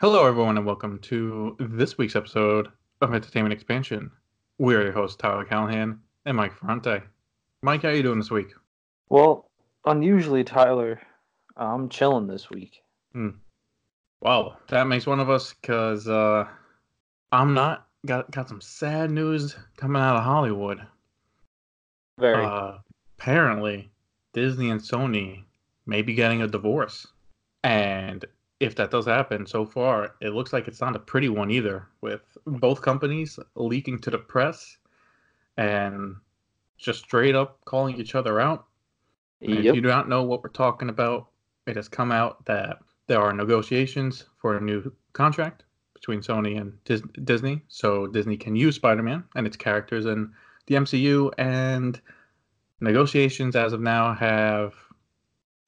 Hello, 0.00 0.26
everyone, 0.26 0.56
and 0.56 0.64
welcome 0.64 0.98
to 1.00 1.54
this 1.60 1.98
week's 1.98 2.16
episode 2.16 2.68
of 3.02 3.12
Entertainment 3.12 3.52
Expansion. 3.52 4.10
We're 4.58 4.82
your 4.84 4.92
hosts, 4.92 5.18
Tyler 5.18 5.44
Callahan 5.44 6.00
and 6.24 6.38
Mike 6.38 6.54
Ferrante. 6.54 7.02
Mike, 7.62 7.82
how 7.82 7.88
are 7.88 7.94
you 7.94 8.02
doing 8.02 8.18
this 8.18 8.30
week? 8.30 8.54
Well, 9.10 9.50
unusually, 9.84 10.42
Tyler, 10.42 11.02
I'm 11.54 11.90
chilling 11.90 12.26
this 12.26 12.48
week. 12.48 12.82
Hmm. 13.12 13.28
Wow, 14.22 14.56
that 14.68 14.86
makes 14.86 15.06
one 15.06 15.20
of 15.20 15.28
us 15.28 15.52
because 15.52 16.08
uh, 16.08 16.46
I'm 17.30 17.52
not. 17.52 17.86
Got 18.06 18.30
got 18.30 18.48
some 18.48 18.62
sad 18.62 19.10
news 19.10 19.54
coming 19.76 20.00
out 20.00 20.16
of 20.16 20.24
Hollywood. 20.24 20.80
Very. 22.18 22.42
Uh, 22.42 22.78
apparently, 23.18 23.90
Disney 24.32 24.70
and 24.70 24.80
Sony 24.80 25.44
may 25.84 26.00
be 26.00 26.14
getting 26.14 26.40
a 26.40 26.46
divorce, 26.46 27.06
and 27.62 28.24
if 28.60 28.74
that 28.76 28.90
does 28.90 29.06
happen, 29.06 29.46
so 29.46 29.64
far 29.64 30.14
it 30.20 30.30
looks 30.30 30.52
like 30.52 30.68
it's 30.68 30.80
not 30.80 30.94
a 30.94 31.00
pretty 31.00 31.28
one 31.28 31.50
either. 31.50 31.88
With 32.00 32.20
both 32.46 32.82
companies 32.82 33.38
leaking 33.54 34.00
to 34.00 34.10
the 34.10 34.18
press 34.18 34.76
and 35.56 36.16
just 36.78 37.00
straight 37.00 37.34
up 37.34 37.58
calling 37.64 37.96
each 37.96 38.14
other 38.14 38.40
out. 38.40 38.66
And 39.40 39.58
If 39.58 39.74
you 39.74 39.80
do 39.80 39.88
not 39.88 40.08
know 40.08 40.22
what 40.22 40.42
we're 40.42 40.50
talking 40.50 40.90
about, 40.90 41.28
it 41.66 41.76
has 41.76 41.88
come 41.88 42.12
out 42.12 42.44
that 42.44 42.78
there 43.06 43.20
are 43.20 43.32
negotiations 43.32 44.26
for 44.36 44.56
a 44.56 44.60
new 44.60 44.92
contract 45.12 45.64
between 45.94 46.20
Sony 46.20 46.60
and 46.60 46.72
Dis- 46.84 47.02
Disney, 47.24 47.62
so 47.68 48.06
Disney 48.06 48.36
can 48.36 48.56
use 48.56 48.76
Spider-Man 48.76 49.24
and 49.34 49.46
its 49.46 49.56
characters 49.56 50.06
in 50.06 50.32
the 50.66 50.76
MCU. 50.76 51.30
And 51.36 52.00
negotiations, 52.80 53.56
as 53.56 53.72
of 53.72 53.80
now, 53.80 54.14
have 54.14 54.74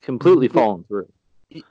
Completely 0.03 0.49
mm-hmm. 0.49 0.59
fallen 0.59 0.85
through. 0.85 1.09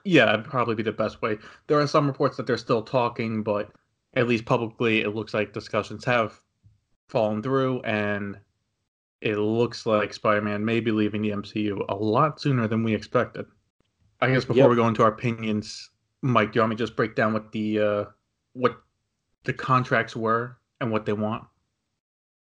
Yeah, 0.03 0.25
that'd 0.25 0.45
probably 0.45 0.75
be 0.75 0.83
the 0.83 0.91
best 0.91 1.21
way. 1.21 1.37
There 1.67 1.79
are 1.79 1.87
some 1.87 2.07
reports 2.07 2.37
that 2.37 2.47
they're 2.47 2.57
still 2.57 2.81
talking, 2.81 3.43
but 3.43 3.71
at 4.15 4.27
least 4.27 4.45
publicly, 4.45 5.01
it 5.01 5.15
looks 5.15 5.33
like 5.33 5.53
discussions 5.53 6.03
have 6.05 6.39
fallen 7.07 7.41
through, 7.41 7.81
and 7.81 8.37
it 9.21 9.37
looks 9.37 9.85
like 9.85 10.13
Spider-Man 10.13 10.63
may 10.65 10.79
be 10.79 10.91
leaving 10.91 11.21
the 11.21 11.29
MCU 11.31 11.85
a 11.89 11.95
lot 11.95 12.39
sooner 12.41 12.67
than 12.67 12.83
we 12.83 12.93
expected. 12.95 13.45
I 14.19 14.31
guess 14.31 14.45
before 14.45 14.63
Yep. 14.63 14.69
we 14.69 14.75
go 14.75 14.87
into 14.87 15.03
our 15.03 15.09
opinions, 15.09 15.89
Mike, 16.21 16.51
do 16.51 16.57
you 16.57 16.61
want 16.61 16.71
me 16.71 16.75
to 16.75 16.83
just 16.83 16.95
break 16.95 17.15
down 17.15 17.33
what 17.33 17.51
the 17.51 17.79
uh, 17.79 18.05
what 18.53 18.81
the 19.43 19.53
contracts 19.53 20.15
were 20.15 20.57
and 20.79 20.91
what 20.91 21.05
they 21.05 21.13
want? 21.13 21.43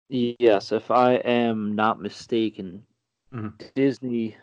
Yes, 0.10 0.72
if 0.72 0.90
I 0.90 1.16
am 1.16 1.76
not 1.76 2.00
mistaken, 2.02 2.86
Mhm. 3.34 3.74
Disney 3.76 4.38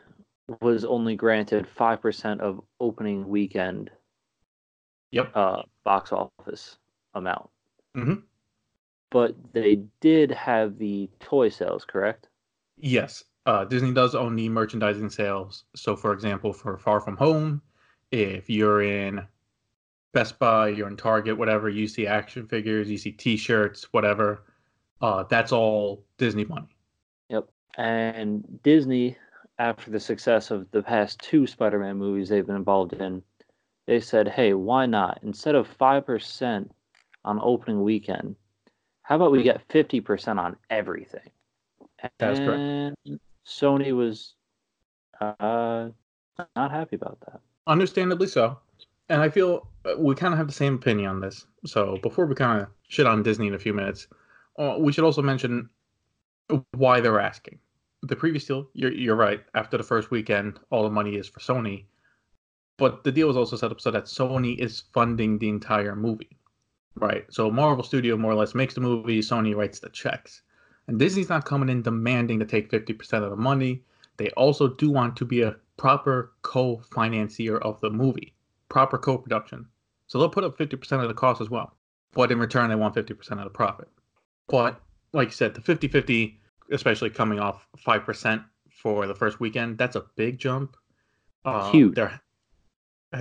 was 0.60 0.84
only 0.84 1.16
granted 1.16 1.66
5% 1.66 2.40
of 2.40 2.60
opening 2.80 3.28
weekend 3.28 3.90
Yep. 5.10 5.30
uh, 5.34 5.62
box 5.84 6.12
office 6.12 6.78
amount. 7.14 7.48
Mhm. 7.94 8.22
But 9.10 9.36
they 9.52 9.76
did 10.00 10.30
have 10.32 10.76
the 10.78 11.08
toy 11.20 11.48
sales, 11.48 11.84
correct? 11.84 12.28
Yes, 12.76 13.24
uh, 13.46 13.64
Disney 13.64 13.94
does 13.94 14.14
own 14.14 14.34
the 14.34 14.48
merchandising 14.48 15.10
sales. 15.10 15.64
So, 15.76 15.94
for 15.94 16.12
example, 16.12 16.52
for 16.52 16.76
Far 16.76 17.00
From 17.00 17.16
Home, 17.16 17.62
if 18.10 18.50
you're 18.50 18.82
in 18.82 19.26
Best 20.12 20.38
Buy, 20.38 20.68
you're 20.68 20.88
in 20.88 20.96
Target, 20.96 21.38
whatever, 21.38 21.68
you 21.68 21.86
see 21.86 22.06
action 22.06 22.46
figures, 22.48 22.90
you 22.90 22.98
see 22.98 23.12
T-shirts, 23.12 23.92
whatever. 23.92 24.44
Uh, 25.00 25.22
that's 25.24 25.52
all 25.52 26.04
Disney 26.18 26.44
money. 26.44 26.76
Yep. 27.28 27.48
And 27.76 28.62
Disney, 28.62 29.16
after 29.58 29.90
the 29.90 30.00
success 30.00 30.50
of 30.50 30.70
the 30.70 30.82
past 30.82 31.20
two 31.20 31.46
Spider 31.46 31.78
Man 31.78 31.96
movies 31.96 32.28
they've 32.28 32.46
been 32.46 32.56
involved 32.56 32.92
in, 32.94 33.22
they 33.86 34.00
said, 34.00 34.28
hey, 34.28 34.54
why 34.54 34.86
not? 34.86 35.20
Instead 35.22 35.54
of 35.54 35.68
5% 35.78 36.68
on 37.24 37.40
opening 37.42 37.82
weekend, 37.82 38.36
how 39.02 39.16
about 39.16 39.32
we 39.32 39.42
get 39.42 39.66
50% 39.68 40.38
on 40.38 40.56
everything? 40.70 41.30
That 42.18 42.32
is 42.32 42.38
correct. 42.38 42.96
And 43.06 43.20
Sony 43.46 43.94
was 43.94 44.34
uh, 45.20 45.88
not 46.56 46.70
happy 46.70 46.96
about 46.96 47.18
that. 47.26 47.40
Understandably 47.66 48.26
so. 48.26 48.58
And 49.08 49.20
I 49.20 49.28
feel 49.28 49.68
uh, 49.84 49.94
we 49.98 50.14
kind 50.14 50.32
of 50.32 50.38
have 50.38 50.46
the 50.46 50.54
same 50.54 50.74
opinion 50.74 51.10
on 51.10 51.20
this. 51.20 51.46
So, 51.66 51.98
before 52.02 52.24
we 52.24 52.34
kind 52.34 52.62
of 52.62 52.68
shit 52.88 53.06
on 53.06 53.22
Disney 53.22 53.48
in 53.48 53.54
a 53.54 53.58
few 53.58 53.74
minutes, 53.74 54.06
uh, 54.58 54.76
we 54.78 54.92
should 54.92 55.04
also 55.04 55.20
mention 55.20 55.68
why 56.72 57.00
they're 57.00 57.20
asking. 57.20 57.58
The 58.06 58.16
previous 58.16 58.44
deal, 58.44 58.68
you're, 58.74 58.92
you're 58.92 59.16
right. 59.16 59.42
After 59.54 59.78
the 59.78 59.82
first 59.82 60.10
weekend, 60.10 60.60
all 60.70 60.82
the 60.82 60.90
money 60.90 61.16
is 61.16 61.26
for 61.26 61.40
Sony. 61.40 61.84
But 62.76 63.02
the 63.02 63.12
deal 63.12 63.28
was 63.28 63.36
also 63.36 63.56
set 63.56 63.70
up 63.70 63.80
so 63.80 63.90
that 63.92 64.04
Sony 64.04 64.58
is 64.58 64.82
funding 64.92 65.38
the 65.38 65.48
entire 65.48 65.96
movie, 65.96 66.36
right? 66.96 67.24
So 67.30 67.50
Marvel 67.50 67.84
Studio 67.84 68.16
more 68.16 68.32
or 68.32 68.34
less 68.34 68.54
makes 68.54 68.74
the 68.74 68.80
movie, 68.80 69.20
Sony 69.20 69.56
writes 69.56 69.78
the 69.78 69.88
checks. 69.88 70.42
And 70.86 70.98
Disney's 70.98 71.30
not 71.30 71.46
coming 71.46 71.70
in 71.70 71.82
demanding 71.82 72.38
to 72.40 72.44
take 72.44 72.70
50% 72.70 73.22
of 73.22 73.30
the 73.30 73.36
money. 73.36 73.82
They 74.18 74.28
also 74.30 74.68
do 74.68 74.90
want 74.90 75.16
to 75.16 75.24
be 75.24 75.42
a 75.42 75.56
proper 75.76 76.32
co 76.42 76.82
financier 76.92 77.58
of 77.58 77.80
the 77.80 77.90
movie, 77.90 78.34
proper 78.68 78.98
co 78.98 79.16
production. 79.16 79.66
So 80.08 80.18
they'll 80.18 80.28
put 80.28 80.44
up 80.44 80.58
50% 80.58 81.00
of 81.00 81.08
the 81.08 81.14
cost 81.14 81.40
as 81.40 81.48
well. 81.48 81.74
But 82.12 82.30
in 82.30 82.38
return, 82.38 82.68
they 82.68 82.76
want 82.76 82.94
50% 82.94 83.30
of 83.32 83.44
the 83.44 83.50
profit. 83.50 83.88
But 84.46 84.80
like 85.12 85.28
you 85.28 85.32
said, 85.32 85.54
the 85.54 85.60
50 85.60 85.88
50, 85.88 86.40
especially 86.70 87.10
coming 87.10 87.40
off 87.40 87.66
5% 87.86 88.44
for 88.70 89.06
the 89.06 89.14
first 89.14 89.40
weekend, 89.40 89.78
that's 89.78 89.96
a 89.96 90.04
big 90.16 90.38
jump. 90.38 90.76
Uh, 91.44 91.70
Huge. 91.70 91.94
There, 91.94 92.20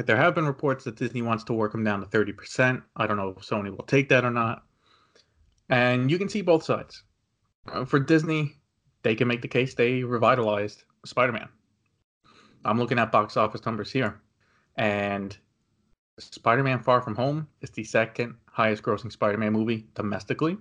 there 0.05 0.17
have 0.17 0.35
been 0.35 0.45
reports 0.45 0.83
that 0.85 0.95
Disney 0.95 1.21
wants 1.21 1.43
to 1.45 1.53
work 1.53 1.71
them 1.71 1.83
down 1.83 2.01
to 2.01 2.07
30%. 2.07 2.81
I 2.95 3.07
don't 3.07 3.17
know 3.17 3.35
if 3.37 3.45
Sony 3.45 3.69
will 3.69 3.85
take 3.85 4.09
that 4.09 4.25
or 4.25 4.31
not. 4.31 4.63
And 5.69 6.09
you 6.11 6.17
can 6.17 6.29
see 6.29 6.41
both 6.41 6.63
sides. 6.63 7.03
Uh, 7.71 7.85
for 7.85 7.99
Disney, 7.99 8.55
they 9.03 9.15
can 9.15 9.27
make 9.27 9.41
the 9.41 9.47
case 9.47 9.73
they 9.73 10.03
revitalized 10.03 10.83
Spider 11.05 11.31
Man. 11.31 11.49
I'm 12.65 12.79
looking 12.79 12.99
at 12.99 13.11
box 13.11 13.37
office 13.37 13.65
numbers 13.65 13.91
here. 13.91 14.21
And 14.75 15.37
Spider 16.19 16.63
Man 16.63 16.79
Far 16.79 17.01
From 17.01 17.15
Home 17.15 17.47
is 17.61 17.69
the 17.71 17.83
second 17.83 18.35
highest 18.45 18.83
grossing 18.83 19.11
Spider 19.11 19.37
Man 19.37 19.53
movie 19.53 19.87
domestically. 19.95 20.57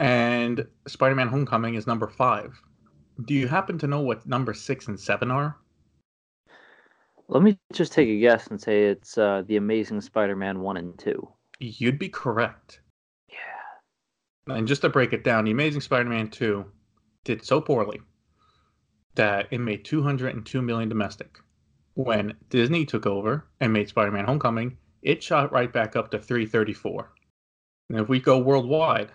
And 0.00 0.66
Spider 0.86 1.14
Man 1.14 1.28
Homecoming 1.28 1.74
is 1.74 1.86
number 1.86 2.08
five. 2.08 2.60
Do 3.24 3.34
you 3.34 3.48
happen 3.48 3.78
to 3.78 3.86
know 3.86 4.00
what 4.00 4.26
number 4.26 4.54
six 4.54 4.86
and 4.86 4.98
seven 4.98 5.30
are? 5.30 5.56
Let 7.28 7.42
me 7.42 7.58
just 7.72 7.92
take 7.92 8.08
a 8.08 8.18
guess 8.18 8.46
and 8.46 8.60
say 8.60 8.84
it's 8.84 9.18
uh, 9.18 9.42
The 9.46 9.56
Amazing 9.56 10.00
Spider 10.00 10.36
Man 10.36 10.60
1 10.60 10.76
and 10.78 10.98
2. 10.98 11.28
You'd 11.58 11.98
be 11.98 12.08
correct. 12.08 12.80
Yeah. 13.28 14.54
And 14.54 14.66
just 14.66 14.80
to 14.82 14.88
break 14.88 15.12
it 15.12 15.24
down, 15.24 15.44
The 15.44 15.50
Amazing 15.50 15.82
Spider 15.82 16.08
Man 16.08 16.30
2 16.30 16.64
did 17.24 17.44
so 17.44 17.60
poorly 17.60 18.00
that 19.16 19.48
it 19.50 19.58
made 19.58 19.84
202 19.84 20.62
million 20.62 20.88
domestic. 20.88 21.38
When 21.94 22.34
Disney 22.48 22.86
took 22.86 23.04
over 23.04 23.46
and 23.60 23.72
made 23.72 23.88
Spider 23.88 24.12
Man 24.12 24.24
Homecoming, 24.24 24.78
it 25.02 25.22
shot 25.22 25.52
right 25.52 25.72
back 25.72 25.96
up 25.96 26.10
to 26.12 26.18
334. 26.18 27.12
And 27.90 27.98
if 28.00 28.08
we 28.08 28.20
go 28.20 28.38
worldwide, 28.38 29.10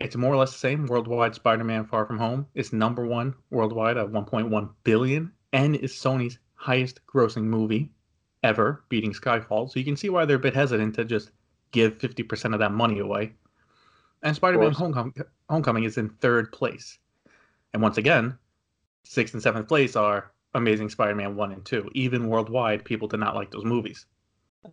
it's 0.00 0.16
more 0.16 0.32
or 0.32 0.36
less 0.36 0.52
the 0.52 0.58
same. 0.58 0.86
Worldwide, 0.86 1.34
Spider 1.34 1.64
Man 1.64 1.84
Far 1.84 2.06
From 2.06 2.18
Home 2.18 2.46
is 2.54 2.72
number 2.72 3.06
one 3.06 3.34
worldwide 3.50 3.98
at 3.98 4.06
1.1 4.06 4.70
billion 4.82 5.30
and 5.52 5.76
is 5.76 5.92
Sony's 5.92 6.38
highest 6.54 7.00
grossing 7.06 7.44
movie 7.44 7.90
ever, 8.42 8.84
beating 8.88 9.12
Skyfall. 9.12 9.70
So 9.70 9.78
you 9.78 9.84
can 9.84 9.96
see 9.96 10.08
why 10.08 10.24
they're 10.24 10.36
a 10.36 10.40
bit 10.40 10.54
hesitant 10.54 10.94
to 10.94 11.04
just 11.04 11.30
give 11.72 11.98
50% 11.98 12.54
of 12.54 12.60
that 12.60 12.72
money 12.72 12.98
away. 12.98 13.34
And 14.22 14.34
Spider 14.34 14.58
Man. 14.58 14.72
Homecoming, 14.72 15.14
Homecoming 15.48 15.84
is 15.84 15.98
in 15.98 16.08
third 16.08 16.52
place. 16.52 16.98
And 17.72 17.82
once 17.82 17.98
again, 17.98 18.36
sixth 19.04 19.34
and 19.34 19.42
seventh 19.42 19.68
place 19.68 19.96
are 19.96 20.32
Amazing 20.54 20.88
Spider 20.88 21.14
Man 21.14 21.36
1 21.36 21.52
and 21.52 21.64
2. 21.64 21.90
Even 21.94 22.28
worldwide, 22.28 22.84
people 22.84 23.06
did 23.06 23.20
not 23.20 23.34
like 23.34 23.50
those 23.50 23.64
movies. 23.64 24.06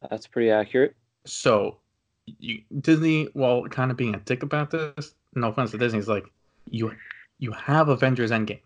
That's 0.09 0.27
pretty 0.27 0.51
accurate. 0.51 0.95
So 1.25 1.79
you, 2.39 2.61
Disney, 2.81 3.29
while 3.33 3.63
kind 3.67 3.91
of 3.91 3.97
being 3.97 4.15
a 4.15 4.19
dick 4.19 4.43
about 4.43 4.71
this, 4.71 5.15
no 5.33 5.49
offense 5.49 5.71
to 5.71 5.77
Disney, 5.77 5.99
is 5.99 6.07
like 6.07 6.25
you 6.65 6.91
you 7.39 7.51
have 7.51 7.89
Avengers 7.89 8.31
Endgame. 8.31 8.61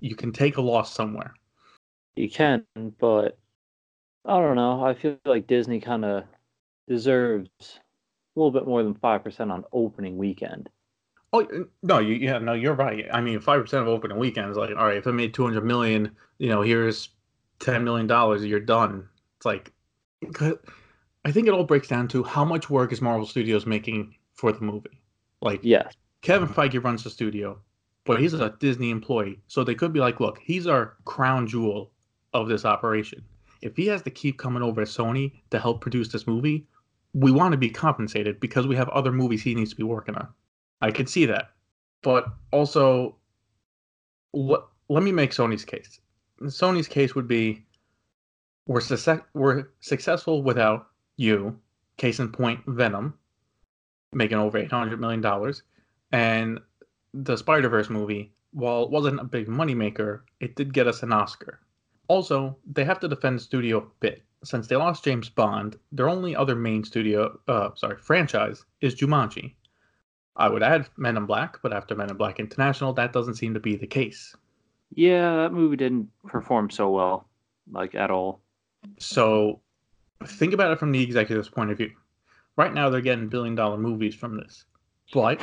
You 0.00 0.14
can 0.14 0.32
take 0.32 0.56
a 0.56 0.60
loss 0.60 0.94
somewhere. 0.94 1.34
You 2.16 2.28
can, 2.28 2.64
but 2.98 3.38
I 4.24 4.38
don't 4.38 4.56
know. 4.56 4.84
I 4.84 4.94
feel 4.94 5.18
like 5.24 5.46
Disney 5.46 5.80
kind 5.80 6.04
of 6.04 6.24
deserves 6.88 7.48
a 7.70 8.38
little 8.38 8.50
bit 8.50 8.66
more 8.66 8.82
than 8.82 8.94
5% 8.94 9.52
on 9.52 9.64
opening 9.72 10.16
weekend. 10.16 10.68
Oh 11.32 11.46
no, 11.82 11.98
you 11.98 12.14
yeah 12.14 12.38
no, 12.38 12.54
you're 12.54 12.74
right. 12.74 13.06
I 13.12 13.20
mean, 13.20 13.38
five 13.40 13.60
percent 13.60 13.82
of 13.82 13.88
opening 13.88 14.16
weekends, 14.16 14.56
like 14.56 14.70
all 14.70 14.86
right, 14.86 14.96
if 14.96 15.06
I 15.06 15.10
made 15.10 15.34
two 15.34 15.44
hundred 15.44 15.64
million, 15.64 16.16
you 16.38 16.48
know, 16.48 16.62
here's 16.62 17.10
ten 17.58 17.84
million 17.84 18.06
dollars, 18.06 18.44
you're 18.46 18.60
done. 18.60 19.06
It's 19.36 19.44
like, 19.44 19.72
I 21.28 21.30
think 21.30 21.46
it 21.46 21.52
all 21.52 21.64
breaks 21.64 21.88
down 21.88 22.08
to 22.08 22.22
how 22.24 22.42
much 22.42 22.70
work 22.70 22.90
is 22.90 23.02
Marvel 23.02 23.26
Studios 23.26 23.66
making 23.66 24.16
for 24.32 24.50
the 24.50 24.62
movie. 24.62 24.98
Like 25.42 25.60
Yes. 25.62 25.94
Kevin 26.22 26.48
Feige 26.48 26.82
runs 26.82 27.04
the 27.04 27.10
studio, 27.10 27.60
but 28.04 28.18
he's 28.18 28.32
a 28.32 28.56
Disney 28.60 28.88
employee, 28.88 29.38
so 29.46 29.62
they 29.62 29.74
could 29.74 29.92
be 29.92 30.00
like, 30.00 30.20
look, 30.20 30.38
he's 30.38 30.66
our 30.66 30.96
crown 31.04 31.46
jewel. 31.46 31.90
of- 32.32 32.48
this 32.48 32.64
operation. 32.64 33.22
If 33.60 33.76
he 33.76 33.86
has 33.88 34.02
to 34.02 34.10
keep 34.10 34.38
coming 34.38 34.62
over 34.62 34.84
to 34.84 34.90
Sony 34.90 35.32
to 35.50 35.58
help 35.58 35.80
produce 35.80 36.08
this 36.08 36.26
movie, 36.26 36.66
we're 37.12 37.34
not 37.34 37.50
going 37.50 37.52
to 37.52 37.68
give 37.68 37.76
him 37.76 38.06
50% 38.06 38.08
of 38.08 38.08
the 38.08 38.08
money. 38.08 38.14
Like, 38.14 38.14
that's 38.14 38.14
not 38.14 38.14
going 38.14 38.14
to 38.14 38.14
happen. 38.14 38.14
So, 38.14 38.24
we 38.24 38.30
want 38.30 38.32
to 38.32 38.38
be 38.38 38.38
compensated 38.38 38.40
because 38.40 38.66
we 38.66 38.76
have 38.76 38.88
other 38.90 39.12
movies 39.12 39.42
he 39.42 39.54
needs 39.54 39.70
to 39.70 39.76
be 39.76 39.82
working 39.82 40.14
on. 40.14 40.28
I 40.80 40.90
could 40.92 41.08
see 41.08 41.26
that. 41.26 41.50
But 42.02 42.26
also, 42.52 43.16
let, 44.32 44.60
let 44.88 45.02
me 45.02 45.12
make 45.12 45.32
Sony's 45.32 45.64
case. 45.64 46.00
Sony's 46.42 46.88
case 46.88 47.14
would 47.14 47.28
be 47.28 47.64
we're, 48.66 48.80
success, 48.80 49.20
we're 49.34 49.68
successful 49.80 50.42
without 50.42 50.87
you, 51.18 51.58
case 51.98 52.20
in 52.20 52.30
point, 52.30 52.60
Venom, 52.66 53.12
making 54.12 54.38
over 54.38 54.62
$800 54.62 54.98
million. 54.98 55.52
And 56.12 56.60
the 57.12 57.36
Spider 57.36 57.68
Verse 57.68 57.90
movie, 57.90 58.32
while 58.52 58.84
it 58.84 58.90
wasn't 58.90 59.20
a 59.20 59.24
big 59.24 59.48
moneymaker, 59.48 60.20
it 60.40 60.56
did 60.56 60.72
get 60.72 60.86
us 60.86 61.02
an 61.02 61.12
Oscar. 61.12 61.60
Also, 62.08 62.56
they 62.72 62.84
have 62.84 63.00
to 63.00 63.08
defend 63.08 63.38
the 63.38 63.42
studio 63.42 63.78
a 63.78 63.86
bit. 64.00 64.22
Since 64.44 64.68
they 64.68 64.76
lost 64.76 65.04
James 65.04 65.28
Bond, 65.28 65.76
their 65.92 66.08
only 66.08 66.34
other 66.34 66.54
main 66.54 66.84
studio, 66.84 67.38
uh, 67.48 67.70
sorry, 67.74 67.98
franchise 67.98 68.64
is 68.80 68.94
Jumanji. 68.94 69.54
I 70.36 70.48
would 70.48 70.62
add 70.62 70.88
Men 70.96 71.16
in 71.16 71.26
Black, 71.26 71.58
but 71.62 71.72
after 71.72 71.96
Men 71.96 72.10
in 72.10 72.16
Black 72.16 72.38
International, 72.38 72.92
that 72.94 73.12
doesn't 73.12 73.34
seem 73.34 73.52
to 73.54 73.60
be 73.60 73.76
the 73.76 73.86
case. 73.86 74.34
Yeah, 74.94 75.36
that 75.36 75.52
movie 75.52 75.76
didn't 75.76 76.08
perform 76.24 76.70
so 76.70 76.90
well, 76.90 77.28
like 77.70 77.96
at 77.96 78.10
all. 78.10 78.40
So 78.98 79.60
think 80.26 80.52
about 80.52 80.72
it 80.72 80.78
from 80.78 80.92
the 80.92 81.02
executive's 81.02 81.48
point 81.48 81.70
of 81.70 81.78
view. 81.78 81.90
Right 82.56 82.74
now, 82.74 82.90
they're 82.90 83.00
getting 83.00 83.28
billion 83.28 83.54
dollar 83.54 83.78
movies 83.78 84.14
from 84.14 84.36
this. 84.36 84.64
But 85.12 85.40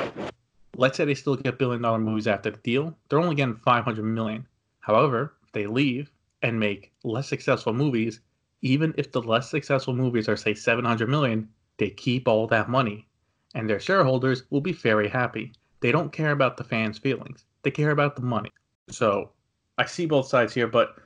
let's 0.76 0.96
say 0.96 1.04
they 1.04 1.14
still 1.14 1.36
get 1.36 1.58
billion 1.58 1.82
dollar 1.82 1.98
movies 1.98 2.26
after 2.26 2.50
the 2.50 2.58
deal, 2.58 2.96
they're 3.08 3.20
only 3.20 3.34
getting 3.34 3.56
500 3.56 4.02
million. 4.02 4.46
However, 4.80 5.34
if 5.44 5.52
they 5.52 5.66
leave 5.66 6.10
and 6.42 6.60
make 6.60 6.92
less 7.02 7.28
successful 7.28 7.72
movies, 7.72 8.20
even 8.62 8.94
if 8.96 9.12
the 9.12 9.22
less 9.22 9.50
successful 9.50 9.94
movies 9.94 10.28
are, 10.28 10.36
say, 10.36 10.54
700 10.54 11.08
million, 11.08 11.48
they 11.78 11.90
keep 11.90 12.28
all 12.28 12.46
that 12.48 12.68
money. 12.68 13.06
And 13.54 13.68
their 13.68 13.80
shareholders 13.80 14.44
will 14.50 14.60
be 14.60 14.72
very 14.72 15.08
happy. 15.08 15.52
They 15.80 15.92
don't 15.92 16.12
care 16.12 16.32
about 16.32 16.56
the 16.56 16.64
fans' 16.64 16.98
feelings, 16.98 17.44
they 17.62 17.70
care 17.70 17.90
about 17.90 18.16
the 18.16 18.22
money. 18.22 18.50
So 18.88 19.30
I 19.78 19.86
see 19.86 20.06
both 20.06 20.28
sides 20.28 20.54
here, 20.54 20.66
but 20.66 20.96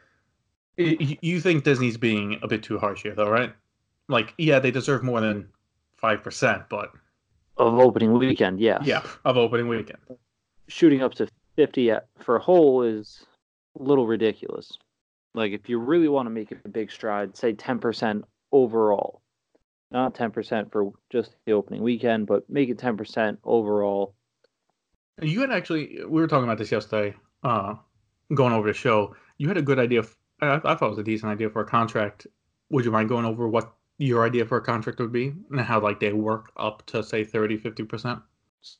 you 0.77 1.41
think 1.41 1.65
Disney's 1.65 1.97
being 1.97 2.39
a 2.43 2.49
bit 2.49 2.63
too 2.63 2.79
harsh 2.79 3.03
here, 3.03 3.15
though, 3.15 3.31
right? 3.31 3.53
Like, 4.11 4.35
yeah, 4.39 4.59
they 4.59 4.71
deserve 4.71 5.03
more 5.03 5.21
than 5.21 5.49
5%, 6.03 6.69
but. 6.69 6.93
Of 7.57 7.75
opening 7.75 8.13
weekend, 8.13 8.61
yeah. 8.61 8.79
Yeah, 8.83 9.03
of 9.25 9.37
opening 9.37 9.69
weekend. 9.69 9.99
Shooting 10.69 11.03
up 11.03 11.15
to 11.15 11.29
50 11.57 11.93
for 12.19 12.37
a 12.37 12.41
whole 12.41 12.83
is 12.83 13.25
a 13.79 13.83
little 13.83 14.07
ridiculous. 14.07 14.79
Like 15.35 15.53
if 15.53 15.69
you 15.69 15.79
really 15.79 16.09
want 16.09 16.27
to 16.27 16.31
make 16.31 16.51
a 16.53 16.69
big 16.69 16.91
stride, 16.91 17.37
say 17.37 17.53
10% 17.53 18.23
overall. 18.51 19.23
Not 19.93 20.15
10% 20.15 20.73
for 20.73 20.93
just 21.11 21.35
the 21.47 21.53
opening 21.53 21.83
weekend, 21.83 22.27
but 22.27 22.49
make 22.49 22.69
it 22.69 22.79
10% 22.79 23.37
overall. 23.45 24.15
You 25.21 25.41
had 25.41 25.51
actually, 25.51 25.99
we 26.07 26.21
were 26.21 26.29
talking 26.29 26.45
about 26.45 26.59
this 26.59 26.73
yesterday, 26.73 27.15
uh, 27.43 27.75
going 28.35 28.53
over 28.53 28.69
the 28.69 28.75
show. 28.75 29.15
You 29.39 29.49
had 29.49 29.57
a 29.57 29.63
good 29.63 29.79
idea. 29.79 30.05
I, 30.41 30.55
I 30.55 30.59
thought 30.59 30.83
it 30.83 30.91
was 30.91 30.99
a 30.99 31.05
decent 31.05 31.31
idea 31.31 31.51
for 31.51 31.61
a 31.61 31.67
contract. 31.67 32.27
Would 32.71 32.85
you 32.85 32.91
mind 32.91 33.09
going 33.09 33.25
over 33.25 33.49
what 33.49 33.73
your 34.01 34.25
idea 34.25 34.47
for 34.47 34.57
a 34.57 34.63
contract 34.63 34.99
would 34.99 35.13
be 35.13 35.35
and 35.51 35.61
how 35.61 35.79
like 35.79 36.01
they 36.01 36.13
work 36.13 36.51
up 36.57 36.85
to 36.87 37.03
say 37.03 37.23
30, 37.23 37.59
50%? 37.59 38.23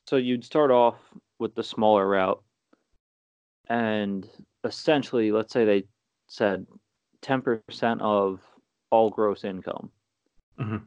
So 0.07 0.17
you'd 0.17 0.43
start 0.43 0.71
off 0.71 0.95
with 1.39 1.53
the 1.53 1.63
smaller 1.63 2.07
route 2.07 2.41
and 3.69 4.27
essentially 4.63 5.31
let's 5.31 5.53
say 5.53 5.63
they 5.63 5.83
said 6.27 6.65
10% 7.21 8.01
of 8.01 8.39
all 8.89 9.11
gross 9.11 9.43
income. 9.43 9.91
Mm-hmm. 10.59 10.77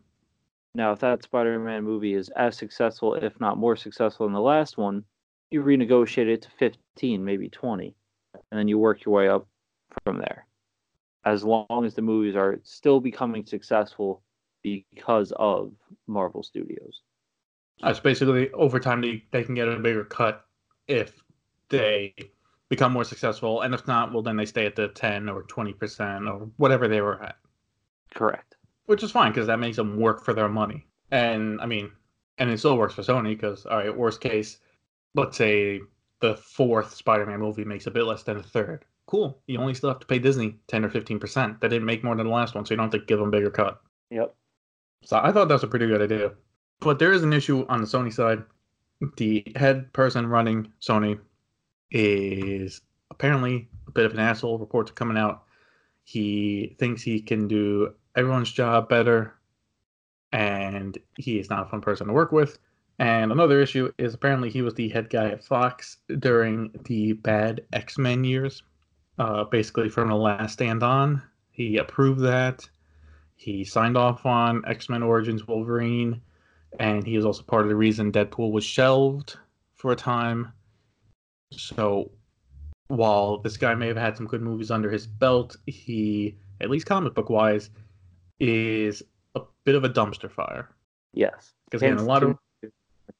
Now, 0.75 0.93
if 0.93 0.99
that 0.99 1.23
Spider 1.23 1.59
Man 1.61 1.85
movie 1.85 2.15
is 2.15 2.29
as 2.31 2.57
successful, 2.57 3.15
if 3.15 3.39
not 3.39 3.57
more 3.57 3.77
successful 3.77 4.27
than 4.27 4.33
the 4.33 4.41
last 4.41 4.77
one, 4.77 5.05
you 5.51 5.63
renegotiate 5.63 6.27
it 6.27 6.43
to 6.43 6.49
15, 6.59 7.25
maybe 7.25 7.49
20, 7.49 7.95
and 8.35 8.59
then 8.59 8.67
you 8.67 8.79
work 8.79 9.05
your 9.05 9.15
way 9.15 9.29
up 9.29 9.47
from 10.03 10.19
there. 10.19 10.47
As 11.25 11.43
long 11.44 11.85
as 11.85 11.94
the 11.94 12.03
movies 12.03 12.37
are 12.37 12.61
still 12.62 13.00
becoming 13.00 13.47
successful 13.47 14.23
because 14.62 15.32
of 15.37 15.73
Marvel 16.06 16.43
Studios. 16.43 17.03
Uh, 17.82 17.88
That's 17.88 18.00
basically 18.00 18.50
over 18.53 18.79
time 18.79 19.00
they, 19.00 19.25
they 19.31 19.44
can 19.44 19.55
get 19.55 19.69
a 19.69 19.79
bigger 19.79 20.05
cut 20.05 20.44
if 20.87 21.23
they 21.69 22.15
become 22.69 22.93
more 22.93 23.05
successful, 23.05 23.62
and 23.62 23.75
if 23.75 23.87
not, 23.87 24.12
well, 24.12 24.23
then 24.23 24.37
they 24.37 24.47
stay 24.47 24.67
at 24.67 24.76
the 24.76 24.88
ten 24.88 25.29
or 25.29 25.43
twenty 25.44 25.73
percent 25.73 26.26
or 26.29 26.49
whatever 26.56 26.88
they 26.88 27.00
were 27.00 27.23
at. 27.23 27.37
Correct. 28.15 28.56
Which 28.87 29.03
is 29.03 29.11
fine 29.11 29.32
because 29.32 29.47
that 29.47 29.59
makes 29.59 29.76
them 29.76 29.99
work 29.99 30.25
for 30.25 30.35
their 30.35 30.49
money, 30.49 30.87
and 31.11 31.61
I 31.61 31.67
mean, 31.67 31.91
and 32.38 32.50
it 32.50 32.59
still 32.59 32.76
works 32.76 32.94
for 32.94 33.03
Sony 33.03 33.31
because 33.31 33.67
all 33.67 33.79
right, 33.79 33.97
worst 33.97 34.21
case, 34.21 34.59
let's 35.15 35.37
say 35.37 35.81
the 36.21 36.37
fourth 36.37 36.94
Spider-Man 36.94 37.41
movie 37.41 37.65
makes 37.65 37.87
a 37.87 37.91
bit 37.91 38.05
less 38.05 38.23
than 38.23 38.37
a 38.37 38.43
third. 38.43 38.85
Cool. 39.06 39.39
You 39.47 39.59
only 39.59 39.75
still 39.75 39.91
have 39.91 40.01
to 40.01 40.06
pay 40.06 40.19
Disney 40.19 40.56
ten 40.67 40.85
or 40.85 40.91
fifteen 40.91 41.19
percent. 41.19 41.61
That 41.61 41.69
didn't 41.69 41.85
make 41.87 42.03
more 42.03 42.17
than 42.17 42.27
the 42.27 42.33
last 42.33 42.55
one, 42.55 42.65
so 42.65 42.73
you 42.73 42.77
don't 42.77 42.93
have 42.93 43.01
to 43.01 43.06
give 43.06 43.19
them 43.19 43.29
a 43.29 43.31
bigger 43.31 43.51
cut. 43.51 43.81
Yep. 44.11 44.35
So 45.05 45.21
I 45.23 45.31
thought 45.33 45.49
that 45.49 45.55
was 45.55 45.62
a 45.62 45.69
pretty 45.69 45.87
good 45.87 46.03
idea. 46.03 46.33
But 46.81 46.99
there 46.99 47.12
is 47.12 47.23
an 47.23 47.33
issue 47.33 47.67
on 47.69 47.81
the 47.81 47.87
Sony 47.87 48.12
side. 48.12 48.43
The 49.17 49.47
head 49.56 49.93
person 49.93 50.27
running 50.27 50.73
Sony 50.81 51.19
is 51.91 52.81
apparently 53.11 53.69
a 53.87 53.91
bit 53.91 54.06
of 54.06 54.12
an 54.12 54.21
asshole. 54.21 54.59
Reports 54.59 54.91
are 54.91 54.95
coming 54.95 55.19
out. 55.19 55.45
He 56.05 56.75
thinks 56.79 57.03
he 57.03 57.21
can 57.21 57.47
do 57.47 57.95
everyone's 58.17 58.53
job 58.53 58.89
better, 58.89 59.35
and 60.33 60.97
he 61.19 61.39
is 61.39 61.50
not 61.50 61.67
a 61.67 61.71
fun 61.71 61.81
person 61.81 62.07
to 62.07 62.12
work 62.12 62.33
with. 62.33 62.59
And 62.99 63.33
another 63.33 63.61
issue 63.61 63.93
is 63.99 64.15
apparently 64.15 64.50
he 64.50 64.62
was 64.62 64.75
the 64.75 64.89
head 64.89 65.11
guy 65.11 65.29
at 65.31 65.45
Fox 65.45 65.99
during 66.21 66.71
the 66.85 67.12
bad 67.15 67.62
X 67.73 67.99
Men 67.99 68.25
years. 68.25 68.62
Uh, 69.19 69.44
basically, 69.44 69.88
from 69.88 70.08
the 70.08 70.14
last 70.14 70.55
stand 70.55 70.82
on, 70.82 71.22
he 71.50 71.76
approved 71.76 72.20
that. 72.20 72.69
He 73.37 73.64
signed 73.64 73.96
off 73.96 74.26
on 74.26 74.64
X 74.66 74.88
Men 74.88 75.02
Origins 75.02 75.46
Wolverine, 75.46 76.20
and 76.78 77.06
he 77.06 77.16
was 77.16 77.25
also 77.25 77.43
part 77.43 77.62
of 77.62 77.69
the 77.69 77.76
reason 77.76 78.11
Deadpool 78.11 78.50
was 78.50 78.64
shelved 78.64 79.37
for 79.75 79.93
a 79.93 79.96
time. 79.96 80.52
So 81.52 82.11
while 82.88 83.38
this 83.38 83.56
guy 83.56 83.75
may 83.75 83.87
have 83.87 83.96
had 83.96 84.16
some 84.16 84.26
good 84.26 84.43
movies 84.43 84.70
under 84.70 84.90
his 84.90 85.06
belt, 85.06 85.56
he, 85.66 86.37
at 86.61 86.70
least 86.70 86.87
comic 86.87 87.14
book 87.14 87.31
wise, 87.31 87.70
is 88.40 89.02
a 89.37 89.43
bit 89.64 89.76
of 89.76 89.84
a 89.84 89.88
dumpster 89.88 90.31
fire. 90.31 90.70
Yes, 91.12 91.52
because 91.66 91.82
again, 91.82 91.99
a 91.99 92.02
lot 92.02 92.25
of 92.25 92.37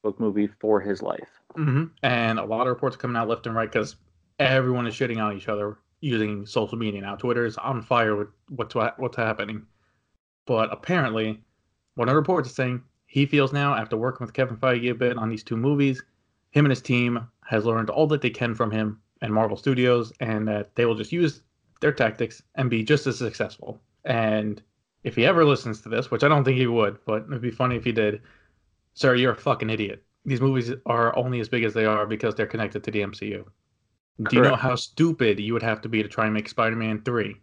book 0.03 0.19
movie 0.19 0.49
for 0.59 0.81
his 0.81 1.01
life, 1.01 1.39
mm-hmm. 1.57 1.85
and 2.03 2.39
a 2.39 2.43
lot 2.43 2.67
of 2.67 2.67
reports 2.67 2.97
coming 2.97 3.15
out 3.15 3.29
left 3.29 3.47
and 3.47 3.55
right 3.55 3.71
because 3.71 3.95
everyone 4.39 4.85
is 4.85 4.93
shitting 4.93 5.23
on 5.23 5.35
each 5.35 5.47
other 5.47 5.77
using 6.05 6.45
social 6.45 6.77
media 6.77 7.01
now. 7.01 7.15
Twitter 7.15 7.45
is 7.45 7.57
on 7.57 7.81
fire 7.81 8.15
with 8.15 8.27
what's 8.49 8.75
what's 8.75 9.17
happening, 9.17 9.65
but 10.45 10.71
apparently, 10.71 11.41
one 11.95 12.07
of 12.07 12.13
the 12.13 12.17
reports 12.17 12.49
is 12.49 12.55
saying 12.55 12.83
he 13.07 13.25
feels 13.25 13.51
now 13.51 13.73
after 13.73 13.97
working 13.97 14.25
with 14.25 14.33
Kevin 14.33 14.55
Feige 14.55 14.91
a 14.91 14.95
bit 14.95 15.17
on 15.17 15.29
these 15.29 15.43
two 15.43 15.57
movies, 15.57 16.03
him 16.51 16.65
and 16.65 16.71
his 16.71 16.81
team 16.81 17.27
has 17.43 17.65
learned 17.65 17.89
all 17.89 18.05
that 18.07 18.21
they 18.21 18.29
can 18.29 18.53
from 18.53 18.69
him 18.69 19.01
and 19.21 19.33
Marvel 19.33 19.57
Studios, 19.57 20.13
and 20.19 20.47
that 20.47 20.75
they 20.75 20.85
will 20.85 20.95
just 20.95 21.11
use 21.11 21.41
their 21.81 21.91
tactics 21.91 22.43
and 22.55 22.69
be 22.69 22.83
just 22.83 23.07
as 23.07 23.17
successful. 23.17 23.81
And 24.03 24.61
if 25.03 25.15
he 25.15 25.25
ever 25.25 25.43
listens 25.43 25.81
to 25.81 25.89
this, 25.89 26.11
which 26.11 26.23
I 26.23 26.27
don't 26.27 26.43
think 26.43 26.57
he 26.57 26.67
would, 26.67 26.99
but 27.05 27.23
it'd 27.27 27.41
be 27.41 27.51
funny 27.51 27.75
if 27.77 27.83
he 27.83 27.91
did, 27.91 28.21
sir, 28.93 29.15
you're 29.15 29.31
a 29.31 29.35
fucking 29.35 29.69
idiot. 29.69 30.03
These 30.25 30.41
movies 30.41 30.71
are 30.85 31.15
only 31.17 31.39
as 31.39 31.49
big 31.49 31.63
as 31.63 31.73
they 31.73 31.85
are 31.85 32.05
because 32.05 32.35
they're 32.35 32.45
connected 32.45 32.83
to 32.83 32.91
the 32.91 33.01
MCU. 33.01 33.45
Correct. 34.17 34.31
Do 34.31 34.37
you 34.37 34.43
know 34.43 34.55
how 34.55 34.75
stupid 34.75 35.39
you 35.39 35.53
would 35.53 35.63
have 35.63 35.81
to 35.81 35.89
be 35.89 36.01
to 36.01 36.07
try 36.07 36.25
and 36.25 36.33
make 36.33 36.47
Spider 36.47 36.75
Man 36.75 37.01
3 37.03 37.35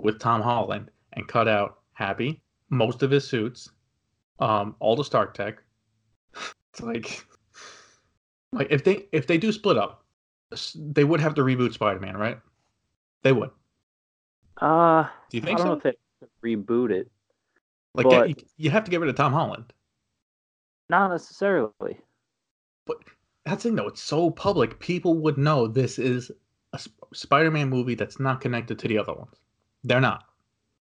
with 0.00 0.18
Tom 0.18 0.42
Holland 0.42 0.90
and 1.12 1.28
cut 1.28 1.48
out 1.48 1.78
Happy, 1.92 2.40
most 2.70 3.02
of 3.02 3.10
his 3.10 3.26
suits, 3.26 3.70
um, 4.40 4.74
all 4.80 4.96
the 4.96 5.04
Stark 5.04 5.34
tech? 5.34 5.62
it's 6.72 6.80
like 6.80 7.24
like 8.52 8.68
if 8.70 8.84
they 8.84 9.06
if 9.12 9.26
they 9.26 9.38
do 9.38 9.52
split 9.52 9.76
up, 9.76 10.04
they 10.74 11.04
would 11.04 11.20
have 11.20 11.34
to 11.34 11.42
reboot 11.42 11.72
Spider-Man, 11.72 12.16
right? 12.16 12.38
They 13.22 13.32
would. 13.32 13.50
Uh, 14.60 15.04
do 15.30 15.36
you 15.36 15.40
think 15.40 15.60
I 15.60 15.64
don't 15.64 15.82
so? 15.82 15.88
know 15.88 15.90
if 15.90 15.96
they 16.42 16.56
reboot 16.56 16.90
it. 16.90 17.10
Like 17.94 18.06
but... 18.06 18.42
you 18.56 18.70
have 18.70 18.84
to 18.84 18.90
get 18.90 19.00
rid 19.00 19.10
of 19.10 19.16
Tom 19.16 19.32
Holland. 19.32 19.72
Not 20.88 21.10
necessarily. 21.10 21.98
But 22.86 22.98
that's 23.48 23.62
the 23.62 23.70
thing, 23.70 23.76
though. 23.76 23.88
It's 23.88 24.00
so 24.02 24.30
public. 24.30 24.78
People 24.80 25.14
would 25.18 25.38
know 25.38 25.66
this 25.66 25.98
is 25.98 26.30
a 26.72 26.80
Spider-Man 27.12 27.68
movie 27.68 27.94
that's 27.94 28.20
not 28.20 28.40
connected 28.40 28.78
to 28.78 28.88
the 28.88 28.98
other 28.98 29.14
ones. 29.14 29.36
They're 29.84 30.00
not. 30.00 30.24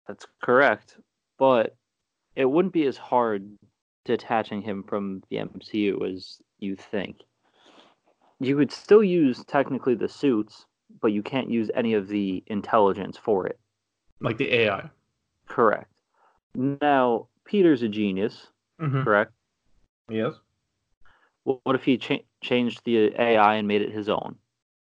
That's 0.06 0.26
correct, 0.42 0.98
but 1.38 1.76
it 2.36 2.44
wouldn't 2.44 2.74
be 2.74 2.86
as 2.86 2.96
hard 2.96 3.48
detaching 4.04 4.62
him 4.62 4.82
from 4.82 5.22
the 5.30 5.36
MCU 5.36 6.12
as 6.12 6.38
you 6.58 6.76
think 6.76 7.18
you 8.42 8.56
could 8.56 8.72
still 8.72 9.04
use 9.04 9.44
technically 9.44 9.94
the 9.94 10.08
suits, 10.08 10.66
but 11.00 11.12
you 11.12 11.22
can't 11.22 11.48
use 11.48 11.70
any 11.74 11.94
of 11.94 12.08
the 12.08 12.42
intelligence 12.48 13.16
for 13.16 13.46
it. 13.46 13.58
Like 14.20 14.36
the 14.36 14.52
AI. 14.52 14.90
Correct. 15.46 15.88
Now, 16.54 17.28
Peter's 17.44 17.82
a 17.82 17.88
genius, 17.88 18.48
Mhm. 18.80 19.04
correct? 19.04 19.32
Yes, 20.08 20.34
What 21.44 21.74
if 21.74 21.84
he 21.84 21.98
cha- 21.98 22.24
changed 22.42 22.82
the 22.84 23.12
AI 23.20 23.56
and 23.56 23.66
made 23.66 23.82
it 23.82 23.92
his 23.92 24.08
own? 24.08 24.36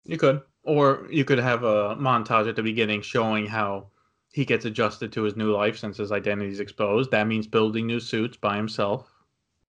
you 0.06 0.18
could, 0.18 0.42
or 0.64 1.08
you 1.12 1.24
could 1.24 1.38
have 1.38 1.64
a 1.64 1.96
montage 1.96 2.50
at 2.50 2.56
the 2.56 2.64
beginning 2.64 3.02
showing 3.02 3.46
how 3.46 3.88
he 4.32 4.46
gets 4.46 4.66
adjusted 4.66 5.12
to 5.12 5.24
his 5.24 5.36
new 5.36 5.52
life 5.52 5.78
since 5.78 5.98
his 5.98 6.12
identity 6.12 6.50
is 6.50 6.60
exposed. 6.60 7.12
That 7.12 7.28
means 7.28 7.46
building 7.48 7.86
new 7.86 8.00
suits 8.00 8.38
by 8.38 8.56
himself 8.56 9.12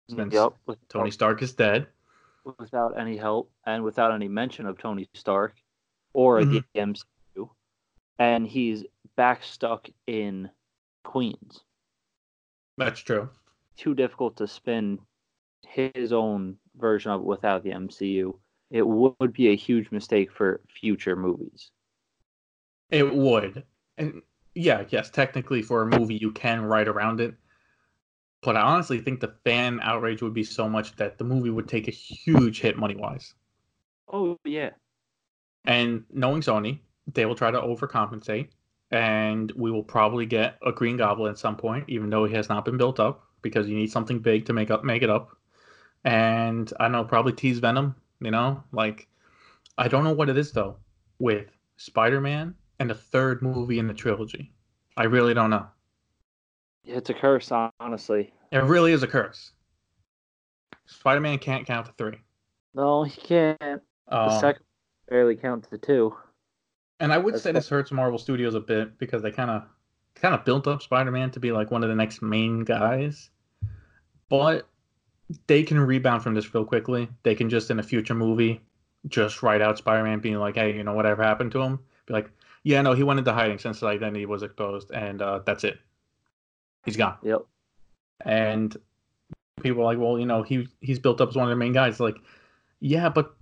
since 0.08 0.32
Yep, 0.34 0.52
Tony 0.88 1.10
Stark 1.10 1.42
is 1.42 1.52
dead. 1.52 1.88
without 2.58 2.99
any 2.99 3.16
help 3.16 3.50
and 3.66 3.84
without 3.84 4.12
any 4.12 4.28
mention 4.28 4.66
of 4.66 4.78
Tony 4.78 5.08
Stark 5.14 5.56
or 6.14 6.44
the 6.44 6.62
MCU. 6.75 7.04
Mm-hmm. 7.37 7.44
And 8.18 8.46
he's 8.46 8.84
back 9.16 9.42
stuck 9.42 9.88
in 10.06 10.50
Queens. 11.04 11.64
That's 12.78 13.00
true. 13.00 13.28
Too 13.76 13.94
difficult 13.94 14.37
to 14.38 14.46
spin 14.46 14.99
his 15.67 16.12
own 16.12 16.57
version 16.76 17.12
of 17.12 17.21
it 17.21 17.26
without 17.26 17.62
the 17.62 17.71
MCU. 17.71 18.37
It 18.71 18.87
would 18.87 19.33
be 19.33 19.49
a 19.49 19.57
huge 19.57 19.90
mistake 19.90 20.31
for 20.33 20.61
future 20.69 21.17
movies. 21.17 21.71
It 22.90 23.14
would. 23.14 23.64
And 23.99 24.23
yeah, 24.55 24.85
yes, 24.88 25.11
technically 25.11 25.62
for 25.62 25.83
a 25.83 25.99
movie 25.99 26.17
you 26.17 26.33
can 26.33 26.62
write 26.62 26.88
around 26.88 27.21
it. 27.21 27.35
But 28.43 28.57
I 28.57 28.62
honestly 28.62 29.00
think 29.00 29.21
the 29.21 29.35
fan 29.45 29.81
outrage 29.83 30.23
would 30.23 30.33
be 30.33 30.45
so 30.45 30.69
much 30.69 30.97
that 30.97 31.19
the 31.19 31.25
movie 31.25 31.50
would 31.50 31.69
take 31.69 31.88
a 31.88 31.93
huge 31.93 32.61
hit 32.61 32.79
money 32.79 32.97
wise. 32.97 33.35
Oh 34.09 34.38
yeah. 34.45 34.71
And 35.67 36.05
knowing 36.11 36.40
Sony, 36.40 36.81
they 37.12 37.26
will 37.26 37.35
try 37.35 37.50
to 37.50 37.61
overcompensate. 37.61 38.49
And 38.93 39.52
we 39.52 39.71
will 39.71 39.85
probably 39.85 40.26
get 40.26 40.59
a 40.67 40.73
Green 40.73 40.97
Goblin 40.97 41.31
at 41.31 41.38
some 41.38 41.57
point, 41.57 41.85
even 41.88 42.11
though 42.11 42.25
he 42.25 42.35
has 42.35 42.49
not 42.49 42.64
been 42.64 42.76
built 42.76 42.99
up, 42.99 43.23
because 43.40 43.69
you 43.69 43.76
need 43.76 43.93
something 43.93 44.19
big 44.19 44.47
to 44.47 44.52
make 44.52 44.71
up 44.71 44.83
make 44.83 45.02
it 45.02 45.11
up. 45.11 45.37
And 46.04 46.73
I 46.80 46.85
don't 46.85 46.92
know, 46.92 47.04
probably 47.04 47.33
tease 47.33 47.59
Venom, 47.59 47.95
you 48.21 48.30
know? 48.30 48.62
Like 48.73 49.09
I 49.78 49.88
don't 49.88 50.04
know 50.04 50.12
what 50.12 50.28
it 50.28 50.37
is 50.38 50.52
though 50.52 50.76
with 51.19 51.47
Spider-Man 51.76 52.54
and 52.78 52.90
the 52.90 52.95
third 52.95 53.42
movie 53.42 53.78
in 53.78 53.87
the 53.87 53.95
trilogy. 53.95 54.52
I 54.97 55.04
really 55.04 55.35
don't 55.35 55.50
know. 55.50 55.66
It's 56.85 57.11
a 57.11 57.14
curse, 57.14 57.52
honestly. 57.78 58.33
It 58.52 58.59
really 58.64 58.92
is 58.92 59.02
a 59.02 59.07
curse. 59.07 59.52
Spider-Man 60.87 61.38
can't 61.38 61.66
count 61.66 61.87
to 61.87 61.92
three. 61.92 62.19
No, 62.75 63.04
he 63.04 63.21
can't. 63.21 63.59
The 64.09 64.16
Um, 64.16 64.40
second 64.40 64.64
barely 65.09 65.37
count 65.37 65.69
to 65.71 65.78
two. 65.78 66.14
and 67.00 67.12
I 67.12 67.19
would 67.19 67.35
that's 67.35 67.42
say 67.42 67.52
this 67.52 67.69
hurts 67.69 67.92
Marvel 67.92 68.19
Studios 68.19 68.54
a 68.54 68.61
bit 68.61 68.99
because 68.99 69.23
they 69.23 69.30
kind 69.30 69.50
of 69.50 69.62
kind 70.14 70.35
of 70.35 70.45
built 70.45 70.66
up 70.66 70.83
Spider-Man 70.83 71.30
to 71.33 71.40
be 71.40 71.52
like 71.52 71.71
one 71.71 71.83
of 71.83 71.88
the 71.88 71.95
next 71.95 72.23
main 72.23 72.64
guys. 72.64 73.30
But 74.28 74.69
they 75.46 75.62
can 75.62 75.78
rebound 75.78 76.22
from 76.22 76.34
this 76.34 76.52
real 76.54 76.64
quickly. 76.64 77.08
They 77.22 77.34
can 77.34 77.49
just 77.50 77.70
in 77.70 77.78
a 77.78 77.82
future 77.82 78.14
movie 78.14 78.60
just 79.08 79.42
write 79.42 79.62
out 79.62 79.78
Spider-Man 79.78 80.20
being 80.20 80.37
like, 80.37 80.56
"Hey, 80.56 80.76
you 80.76 80.84
know 80.84 80.94
whatever 80.94 81.22
happened 81.22 81.52
to 81.52 81.60
him?" 81.60 81.78
Be 82.06 82.14
like, 82.14 82.30
"Yeah, 82.64 82.82
no, 82.82 82.92
he 82.92 83.02
went 83.02 83.18
into 83.18 83.32
hiding 83.32 83.58
since 83.58 83.78
his 83.78 83.84
identity 83.84 84.26
was 84.26 84.42
exposed, 84.42 84.90
and 84.90 85.22
uh, 85.22 85.40
that's 85.44 85.64
it. 85.64 85.78
He's 86.84 86.96
gone." 86.96 87.16
Yep. 87.22 87.40
and 88.25 88.76
people 89.62 89.82
are 89.82 89.84
like, 89.84 89.99
well, 89.99 90.18
you 90.18 90.26
know, 90.26 90.42
he 90.42 90.68
he's 90.80 90.99
built 90.99 91.20
up 91.20 91.30
as 91.30 91.37
one 91.37 91.44
of 91.44 91.50
the 91.50 91.56
main 91.56 91.72
guys. 91.72 92.00
Like, 92.00 92.16
yeah, 92.80 93.08
but 93.08 93.34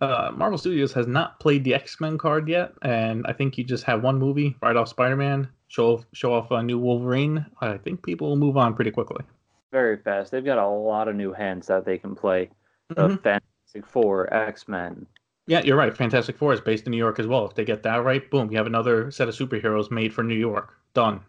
uh, 0.00 0.32
Marvel 0.34 0.58
Studios 0.58 0.92
has 0.92 1.06
not 1.06 1.40
played 1.40 1.64
the 1.64 1.74
X 1.74 2.00
Men 2.00 2.18
card 2.18 2.48
yet, 2.48 2.72
and 2.82 3.26
I 3.26 3.32
think 3.32 3.58
you 3.58 3.64
just 3.64 3.84
have 3.84 4.02
one 4.02 4.18
movie 4.18 4.56
write 4.62 4.76
off 4.76 4.88
Spider 4.88 5.16
Man, 5.16 5.48
show 5.68 6.04
show 6.12 6.32
off 6.32 6.50
a 6.50 6.62
new 6.62 6.78
Wolverine. 6.78 7.46
I 7.60 7.78
think 7.78 8.04
people 8.04 8.28
will 8.28 8.36
move 8.36 8.56
on 8.56 8.74
pretty 8.74 8.90
quickly. 8.90 9.24
Very 9.70 9.96
fast. 9.98 10.30
They've 10.30 10.44
got 10.44 10.58
a 10.58 10.66
lot 10.66 11.08
of 11.08 11.16
new 11.16 11.32
hands 11.32 11.66
that 11.66 11.84
they 11.84 11.98
can 11.98 12.14
play. 12.14 12.50
The 12.88 13.08
Mhm. 13.08 13.22
Fantastic 13.22 13.86
Four, 13.86 14.32
X 14.32 14.66
Men. 14.68 15.06
Yeah, 15.46 15.62
you're 15.62 15.76
right. 15.76 15.94
Fantastic 15.96 16.36
Four 16.36 16.52
is 16.52 16.60
based 16.60 16.86
in 16.86 16.90
New 16.90 16.96
York 16.98 17.18
as 17.18 17.26
well. 17.26 17.46
If 17.46 17.54
they 17.54 17.64
get 17.64 17.82
that 17.82 18.04
right, 18.04 18.28
boom, 18.30 18.50
you 18.50 18.56
have 18.58 18.66
another 18.66 19.10
set 19.10 19.28
of 19.28 19.34
superheroes 19.34 19.90
made 19.90 20.12
for 20.12 20.22
New 20.22 20.34
York. 20.34 20.74
Done. 20.94 21.20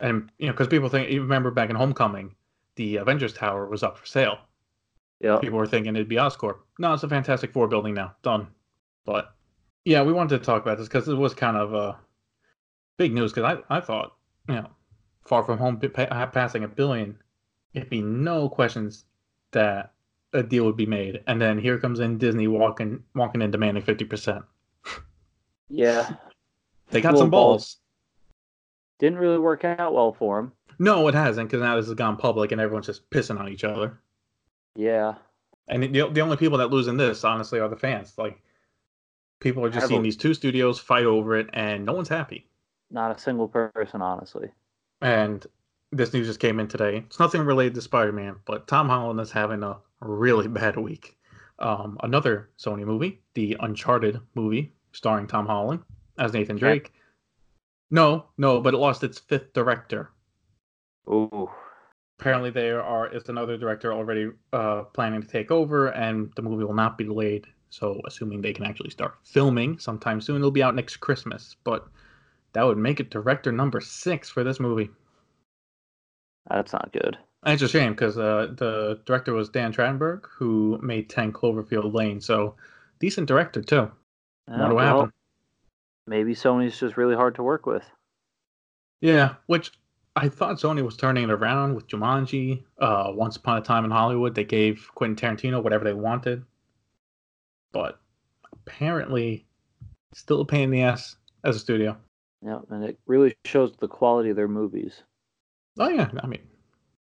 And 0.00 0.30
you 0.38 0.46
know, 0.46 0.52
because 0.52 0.68
people 0.68 0.88
think, 0.88 1.10
you 1.10 1.20
remember 1.22 1.50
back 1.50 1.70
in 1.70 1.76
Homecoming, 1.76 2.34
the 2.76 2.96
Avengers 2.96 3.34
Tower 3.34 3.66
was 3.68 3.82
up 3.82 3.98
for 3.98 4.06
sale. 4.06 4.38
Yep. 5.20 5.40
people 5.42 5.58
were 5.58 5.66
thinking 5.66 5.94
it'd 5.94 6.08
be 6.08 6.16
Oscorp. 6.16 6.56
No, 6.80 6.92
it's 6.94 7.04
a 7.04 7.08
Fantastic 7.08 7.52
Four 7.52 7.68
building 7.68 7.94
now. 7.94 8.16
Done. 8.22 8.48
But 9.04 9.32
yeah, 9.84 10.02
we 10.02 10.12
wanted 10.12 10.38
to 10.38 10.44
talk 10.44 10.62
about 10.62 10.78
this 10.78 10.88
because 10.88 11.06
it 11.08 11.14
was 11.14 11.32
kind 11.32 11.56
of 11.56 11.72
uh, 11.74 11.94
big 12.96 13.12
news. 13.12 13.32
Because 13.32 13.56
I, 13.70 13.76
I 13.76 13.80
thought, 13.80 14.16
you 14.48 14.56
know, 14.56 14.68
Far 15.24 15.44
From 15.44 15.58
Home 15.58 15.78
pa- 15.78 16.26
passing 16.26 16.64
a 16.64 16.68
billion, 16.68 17.16
it'd 17.74 17.90
be 17.90 18.02
no 18.02 18.48
questions 18.48 19.04
that 19.52 19.92
a 20.32 20.42
deal 20.42 20.64
would 20.64 20.76
be 20.76 20.86
made. 20.86 21.22
And 21.26 21.40
then 21.40 21.58
here 21.58 21.78
comes 21.78 22.00
in 22.00 22.18
Disney 22.18 22.48
walking 22.48 23.02
walking 23.14 23.42
in 23.42 23.50
demanding 23.50 23.82
fifty 23.82 24.04
percent. 24.04 24.44
Yeah. 25.68 26.14
They 26.90 27.00
got 27.00 27.16
some 27.16 27.30
balls. 27.30 27.78
Didn't 28.98 29.18
really 29.18 29.38
work 29.38 29.64
out 29.64 29.94
well 29.94 30.12
for 30.12 30.38
him. 30.38 30.52
No, 30.78 31.08
it 31.08 31.14
hasn't 31.14 31.48
because 31.48 31.62
now 31.62 31.76
this 31.76 31.86
has 31.86 31.94
gone 31.94 32.16
public 32.16 32.52
and 32.52 32.60
everyone's 32.60 32.86
just 32.86 33.08
pissing 33.10 33.38
on 33.38 33.48
each 33.48 33.64
other. 33.64 33.98
Yeah. 34.76 35.14
And 35.68 35.82
the, 35.82 36.08
the 36.10 36.20
only 36.20 36.36
people 36.36 36.58
that 36.58 36.70
lose 36.70 36.88
in 36.88 36.96
this, 36.96 37.24
honestly, 37.24 37.60
are 37.60 37.68
the 37.68 37.76
fans. 37.76 38.14
Like, 38.18 38.42
people 39.40 39.64
are 39.64 39.68
just 39.68 39.82
Have 39.82 39.88
seeing 39.88 40.00
a- 40.00 40.04
these 40.04 40.16
two 40.16 40.34
studios 40.34 40.78
fight 40.78 41.04
over 41.04 41.36
it, 41.36 41.48
and 41.52 41.86
no 41.86 41.92
one's 41.92 42.08
happy. 42.08 42.46
Not 42.90 43.16
a 43.16 43.18
single 43.18 43.48
person, 43.48 44.02
honestly. 44.02 44.50
And 45.00 45.46
this 45.92 46.12
news 46.12 46.26
just 46.26 46.40
came 46.40 46.58
in 46.58 46.68
today. 46.68 47.04
It's 47.06 47.18
nothing 47.18 47.42
related 47.42 47.74
to 47.74 47.82
Spider 47.82 48.12
Man, 48.12 48.36
but 48.46 48.66
Tom 48.66 48.88
Holland 48.88 49.20
is 49.20 49.30
having 49.30 49.62
a 49.62 49.76
really 50.00 50.48
bad 50.60 50.76
week. 50.76 51.16
Um, 51.58 51.98
another 52.02 52.50
Sony 52.58 52.84
movie, 52.84 53.20
the 53.34 53.56
Uncharted 53.60 54.20
movie, 54.34 54.72
starring 54.92 55.26
Tom 55.26 55.46
Holland 55.46 55.80
as 56.18 56.32
Nathan 56.32 56.56
Drake. 56.56 56.92
No, 57.90 58.26
no, 58.38 58.60
but 58.60 58.74
it 58.74 58.78
lost 58.78 59.04
its 59.04 59.18
fifth 59.18 59.52
director. 59.52 60.10
Ooh. 61.08 61.50
Apparently, 62.18 62.50
there 62.50 62.82
are 62.82 63.12
is 63.12 63.28
another 63.28 63.58
director 63.58 63.92
already 63.92 64.30
uh, 64.52 64.82
planning 64.82 65.20
to 65.20 65.28
take 65.28 65.50
over, 65.50 65.88
and 65.88 66.32
the 66.36 66.42
movie 66.42 66.64
will 66.64 66.74
not 66.74 66.96
be 66.96 67.04
delayed. 67.04 67.46
So, 67.68 68.00
assuming 68.06 68.40
they 68.40 68.52
can 68.52 68.64
actually 68.64 68.90
start 68.90 69.16
filming 69.24 69.78
sometime 69.78 70.20
soon, 70.20 70.36
it'll 70.36 70.50
be 70.50 70.62
out 70.62 70.74
next 70.74 70.98
Christmas. 70.98 71.56
But 71.64 71.86
that 72.52 72.62
would 72.62 72.78
make 72.78 73.00
it 73.00 73.10
director 73.10 73.50
number 73.50 73.80
six 73.80 74.28
for 74.30 74.44
this 74.44 74.60
movie. 74.60 74.90
That's 76.50 76.72
not 76.72 76.92
good. 76.92 77.18
It's 77.44 77.62
a 77.62 77.68
shame 77.68 77.92
because 77.92 78.18
uh, 78.18 78.48
the 78.56 79.00
director 79.04 79.32
was 79.32 79.48
Dan 79.48 79.72
Trachtenberg, 79.72 80.26
who 80.30 80.78
made 80.82 81.10
10 81.10 81.32
Cloverfield 81.32 81.92
Lane. 81.92 82.20
So, 82.20 82.54
decent 83.00 83.26
director, 83.26 83.62
too. 83.62 83.90
Wonder 84.46 84.66
what 84.66 84.74
well, 84.74 84.96
happened. 84.96 85.12
Maybe 86.06 86.34
Sony's 86.34 86.78
just 86.78 86.96
really 86.96 87.16
hard 87.16 87.34
to 87.36 87.42
work 87.42 87.66
with. 87.66 87.84
Yeah, 89.00 89.34
which 89.46 89.72
I 90.14 90.28
thought 90.28 90.58
Sony 90.58 90.84
was 90.84 90.96
turning 90.96 91.24
it 91.24 91.30
around 91.30 91.74
with 91.74 91.88
Jumanji. 91.88 92.62
Uh, 92.78 93.12
Once 93.14 93.36
Upon 93.36 93.58
a 93.58 93.60
Time 93.60 93.84
in 93.84 93.90
Hollywood, 93.90 94.34
they 94.34 94.44
gave 94.44 94.88
Quentin 94.94 95.16
Tarantino 95.36 95.62
whatever 95.62 95.84
they 95.84 95.94
wanted. 95.94 96.44
But 97.72 97.98
apparently, 98.52 99.46
still 100.14 100.42
a 100.42 100.44
pain 100.44 100.64
in 100.64 100.70
the 100.70 100.82
ass 100.82 101.16
as 101.44 101.56
a 101.56 101.58
studio. 101.58 101.96
Yeah, 102.44 102.60
and 102.70 102.84
it 102.84 102.98
really 103.06 103.34
shows 103.44 103.72
the 103.78 103.88
quality 103.88 104.30
of 104.30 104.36
their 104.36 104.48
movies. 104.48 105.02
Oh 105.78 105.88
yeah, 105.88 106.10
I 106.22 106.26
mean, 106.26 106.42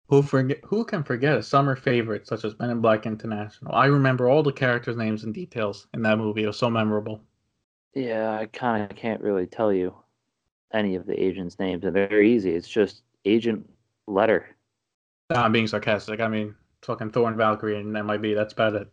who 0.08 0.22
forget? 0.22 0.60
Who 0.66 0.86
can 0.86 1.04
forget 1.04 1.38
a 1.38 1.44
summer 1.44 1.76
favorite 1.76 2.28
such 2.28 2.46
as 2.46 2.58
Men 2.60 2.70
in 2.70 2.82
Black 2.82 3.06
International? 3.06 3.74
I 3.74 3.86
remember 3.88 4.30
all 4.30 4.44
the 4.44 4.52
characters' 4.52 4.98
names 4.98 5.24
and 5.24 5.34
details 5.34 5.88
in 5.94 6.02
that 6.04 6.18
movie. 6.18 6.44
It 6.44 6.48
was 6.48 6.58
so 6.58 6.70
memorable. 6.70 7.22
Yeah, 7.96 8.32
I 8.32 8.46
kind 8.46 8.90
of 8.90 8.96
can't 8.96 9.22
really 9.22 9.48
tell 9.48 9.74
you 9.74 9.96
any 10.74 10.96
of 10.96 11.06
the 11.06 11.22
agents' 11.22 11.58
names. 11.60 11.82
They're 11.82 11.92
very 11.92 12.32
easy. 12.32 12.54
It's 12.54 12.68
just 12.68 13.04
Agent 13.26 13.68
Letter. 14.08 14.56
I'm 15.32 15.52
being 15.52 15.68
sarcastic. 15.68 16.20
I 16.20 16.28
mean, 16.28 16.56
fucking 16.82 17.12
Thor 17.12 17.28
and 17.28 17.38
Valkyrie 17.38 17.80
and 17.80 17.92
MIB. 17.94 18.36
That's 18.36 18.54
about 18.54 18.76
it. 18.76 18.88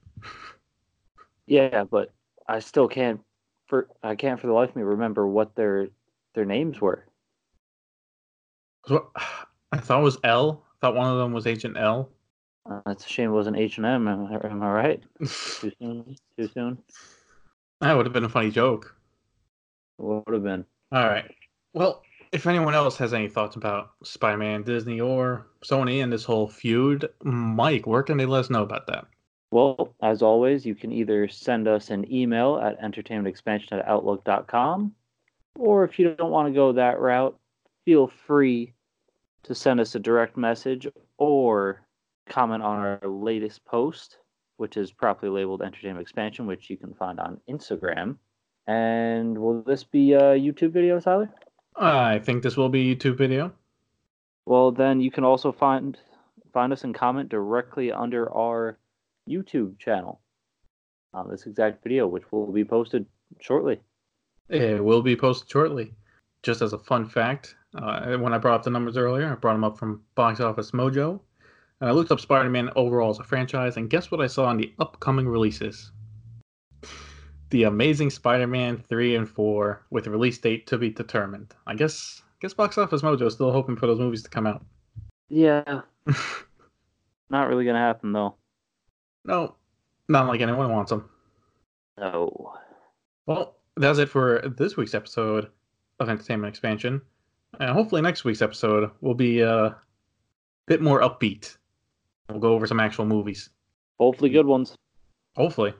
Yeah, 1.46 1.84
but 1.84 2.12
I 2.48 2.58
still 2.58 2.88
can't 2.88 3.20
for 3.66 3.88
I 4.02 4.14
can't 4.16 4.40
for 4.40 4.46
the 4.46 4.52
life 4.52 4.70
of 4.70 4.76
me 4.76 4.82
remember 4.82 5.26
what 5.26 5.54
their 5.54 5.88
their 6.34 6.44
names 6.44 6.80
were. 6.80 7.06
So, 8.86 9.10
I 9.72 9.78
thought 9.78 10.00
it 10.00 10.04
was 10.04 10.18
L. 10.24 10.62
I 10.64 10.74
thought 10.80 10.94
one 10.94 11.10
of 11.10 11.18
them 11.18 11.32
was 11.32 11.46
Agent 11.46 11.76
L. 11.76 12.10
Uh, 12.68 12.80
it's 12.88 13.04
a 13.04 13.08
shame 13.08 13.30
it 13.30 13.34
wasn't 13.34 13.56
H 13.56 13.76
and 13.78 13.86
M. 13.86 14.08
Am 14.08 14.62
I 14.62 14.70
right? 14.70 15.02
Too 15.20 15.72
soon. 15.80 16.16
Too 16.38 16.48
soon. 16.48 16.78
that 17.80 17.92
would 17.94 18.06
have 18.06 18.12
been 18.12 18.24
a 18.24 18.28
funny 18.28 18.50
joke. 18.50 18.94
What 19.98 20.26
would 20.26 20.34
have 20.34 20.42
been? 20.42 20.64
All 20.92 21.06
right. 21.06 21.32
Well, 21.72 22.02
if 22.32 22.46
anyone 22.46 22.74
else 22.74 22.96
has 22.98 23.14
any 23.14 23.28
thoughts 23.28 23.56
about 23.56 23.92
Spider-Man, 24.02 24.62
Disney, 24.62 25.00
or 25.00 25.46
Sony 25.64 26.02
and 26.02 26.12
this 26.12 26.24
whole 26.24 26.48
feud, 26.48 27.08
Mike, 27.22 27.86
where 27.86 28.02
can 28.02 28.16
they 28.16 28.26
let 28.26 28.40
us 28.40 28.50
know 28.50 28.62
about 28.62 28.86
that? 28.88 29.06
Well, 29.50 29.94
as 30.02 30.22
always, 30.22 30.66
you 30.66 30.74
can 30.74 30.92
either 30.92 31.28
send 31.28 31.68
us 31.68 31.90
an 31.90 32.12
email 32.12 32.58
at 32.58 32.80
entertainmentexpansion 32.80 33.72
at 33.72 33.86
outlook.com, 33.86 34.92
or 35.56 35.84
if 35.84 35.98
you 35.98 36.14
don't 36.14 36.32
want 36.32 36.48
to 36.48 36.54
go 36.54 36.72
that 36.72 36.98
route, 36.98 37.38
feel 37.84 38.08
free 38.08 38.74
to 39.46 39.54
send 39.54 39.80
us 39.80 39.94
a 39.94 40.00
direct 40.00 40.36
message 40.36 40.88
or 41.18 41.82
comment 42.28 42.62
on 42.62 42.78
our 42.78 43.00
latest 43.08 43.64
post, 43.64 44.18
which 44.56 44.76
is 44.76 44.90
properly 44.90 45.30
labeled 45.30 45.62
Entertainment 45.62 46.02
Expansion, 46.02 46.46
which 46.46 46.68
you 46.68 46.76
can 46.76 46.92
find 46.94 47.20
on 47.20 47.40
Instagram. 47.48 48.16
And 48.66 49.38
will 49.38 49.62
this 49.62 49.84
be 49.84 50.14
a 50.14 50.34
YouTube 50.34 50.72
video, 50.72 50.98
Tyler? 50.98 51.30
I 51.76 52.18
think 52.18 52.42
this 52.42 52.56
will 52.56 52.68
be 52.68 52.90
a 52.90 52.96
YouTube 52.96 53.16
video. 53.16 53.52
Well, 54.46 54.72
then 54.72 55.00
you 55.00 55.10
can 55.10 55.24
also 55.24 55.52
find 55.52 55.96
find 56.52 56.72
us 56.72 56.84
and 56.84 56.94
comment 56.94 57.28
directly 57.28 57.92
under 57.92 58.32
our 58.32 58.78
YouTube 59.28 59.78
channel 59.78 60.20
on 61.12 61.30
this 61.30 61.46
exact 61.46 61.82
video, 61.82 62.06
which 62.06 62.24
will 62.32 62.50
be 62.50 62.64
posted 62.64 63.06
shortly. 63.40 63.78
It 64.48 64.82
will 64.82 65.02
be 65.02 65.16
posted 65.16 65.50
shortly. 65.50 65.92
Just 66.42 66.62
as 66.62 66.72
a 66.72 66.78
fun 66.78 67.08
fact, 67.08 67.56
uh, 67.76 68.16
when 68.18 68.32
I 68.32 68.38
brought 68.38 68.54
up 68.54 68.62
the 68.62 68.70
numbers 68.70 68.96
earlier, 68.96 69.30
I 69.30 69.34
brought 69.34 69.54
them 69.54 69.64
up 69.64 69.78
from 69.78 70.02
Box 70.14 70.40
Office 70.40 70.70
Mojo. 70.70 71.20
And 71.80 71.90
I 71.90 71.92
looked 71.92 72.10
up 72.10 72.20
Spider 72.20 72.48
Man 72.48 72.70
overall 72.74 73.10
as 73.10 73.18
a 73.18 73.24
franchise, 73.24 73.76
and 73.76 73.90
guess 73.90 74.10
what 74.10 74.20
I 74.20 74.26
saw 74.26 74.46
on 74.46 74.56
the 74.56 74.72
upcoming 74.78 75.28
releases? 75.28 75.92
The 77.50 77.64
Amazing 77.64 78.10
Spider 78.10 78.46
Man 78.46 78.82
3 78.88 79.16
and 79.16 79.28
4 79.28 79.86
with 79.90 80.06
release 80.06 80.38
date 80.38 80.66
to 80.68 80.78
be 80.78 80.90
determined. 80.90 81.54
I 81.66 81.74
guess 81.74 82.22
guess 82.40 82.54
Box 82.54 82.78
Office 82.78 83.02
Mojo 83.02 83.26
is 83.26 83.34
still 83.34 83.52
hoping 83.52 83.76
for 83.76 83.86
those 83.86 83.98
movies 83.98 84.22
to 84.22 84.30
come 84.30 84.46
out. 84.46 84.64
Yeah. 85.28 85.82
Not 87.30 87.48
really 87.48 87.64
gonna 87.64 87.78
happen 87.78 88.12
though. 88.12 88.36
No, 89.24 89.56
not 90.08 90.28
like 90.28 90.40
anyone 90.40 90.70
wants 90.70 90.90
them. 90.90 91.08
No. 91.98 92.52
Well, 93.26 93.56
that's 93.76 93.98
it 93.98 94.08
for 94.08 94.42
this 94.56 94.76
week's 94.76 94.94
episode 94.94 95.50
of 95.98 96.08
Entertainment 96.08 96.48
Expansion. 96.48 97.02
And 97.60 97.70
hopefully 97.70 98.02
next 98.02 98.24
week's 98.24 98.42
episode 98.42 98.90
will 99.00 99.14
be 99.14 99.42
uh, 99.42 99.68
a 99.68 99.76
bit 100.66 100.82
more 100.82 101.00
upbeat. 101.00 101.56
We'll 102.28 102.38
go 102.38 102.52
over 102.52 102.66
some 102.66 102.80
actual 102.80 103.06
movies. 103.06 103.50
Hopefully 103.98 104.30
good 104.30 104.46
ones. 104.46 104.76
Hopefully. 105.36 105.74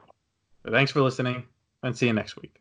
Thanks 0.71 0.91
for 0.91 1.03
listening 1.03 1.45
and 1.83 1.97
see 1.97 2.07
you 2.07 2.13
next 2.13 2.37
week. 2.37 2.61